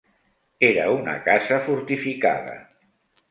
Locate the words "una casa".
0.93-1.59